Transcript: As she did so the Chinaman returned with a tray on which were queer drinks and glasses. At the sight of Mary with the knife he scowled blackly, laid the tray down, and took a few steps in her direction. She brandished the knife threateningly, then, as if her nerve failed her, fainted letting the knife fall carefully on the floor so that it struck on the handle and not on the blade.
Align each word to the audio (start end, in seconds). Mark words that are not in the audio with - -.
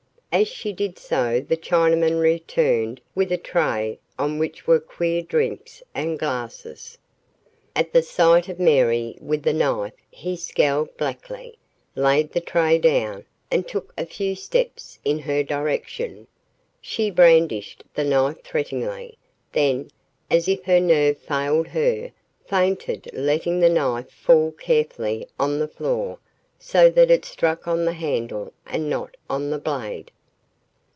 As 0.33 0.47
she 0.47 0.71
did 0.71 0.97
so 0.97 1.41
the 1.41 1.57
Chinaman 1.57 2.17
returned 2.21 3.01
with 3.13 3.33
a 3.33 3.37
tray 3.37 3.99
on 4.17 4.39
which 4.39 4.65
were 4.65 4.79
queer 4.79 5.21
drinks 5.21 5.83
and 5.93 6.17
glasses. 6.17 6.97
At 7.75 7.91
the 7.91 8.01
sight 8.01 8.47
of 8.47 8.57
Mary 8.57 9.17
with 9.19 9.43
the 9.43 9.51
knife 9.51 9.91
he 10.09 10.37
scowled 10.37 10.95
blackly, 10.95 11.57
laid 11.97 12.31
the 12.31 12.39
tray 12.39 12.77
down, 12.79 13.25
and 13.51 13.67
took 13.67 13.91
a 13.97 14.05
few 14.05 14.33
steps 14.35 14.99
in 15.03 15.19
her 15.19 15.43
direction. 15.43 16.27
She 16.79 17.11
brandished 17.11 17.83
the 17.93 18.05
knife 18.05 18.41
threateningly, 18.41 19.17
then, 19.51 19.91
as 20.29 20.47
if 20.47 20.63
her 20.63 20.79
nerve 20.79 21.17
failed 21.17 21.67
her, 21.67 22.13
fainted 22.45 23.09
letting 23.11 23.59
the 23.59 23.67
knife 23.67 24.09
fall 24.09 24.53
carefully 24.53 25.27
on 25.37 25.59
the 25.59 25.67
floor 25.67 26.19
so 26.57 26.89
that 26.89 27.11
it 27.11 27.25
struck 27.25 27.67
on 27.67 27.83
the 27.83 27.91
handle 27.91 28.53
and 28.65 28.89
not 28.89 29.17
on 29.29 29.49
the 29.49 29.59
blade. 29.59 30.09